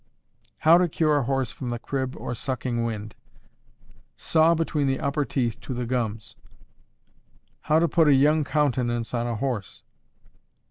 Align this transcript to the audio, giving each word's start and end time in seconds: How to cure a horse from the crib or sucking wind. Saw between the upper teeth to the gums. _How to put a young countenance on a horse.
How 0.57 0.79
to 0.79 0.89
cure 0.89 1.17
a 1.17 1.23
horse 1.25 1.51
from 1.51 1.69
the 1.69 1.77
crib 1.77 2.15
or 2.17 2.33
sucking 2.33 2.83
wind. 2.83 3.13
Saw 4.17 4.55
between 4.55 4.87
the 4.87 4.99
upper 4.99 5.25
teeth 5.25 5.59
to 5.61 5.75
the 5.75 5.85
gums. 5.85 6.37
_How 7.67 7.79
to 7.79 7.87
put 7.87 8.07
a 8.07 8.13
young 8.15 8.43
countenance 8.43 9.13
on 9.13 9.27
a 9.27 9.35
horse. 9.35 9.83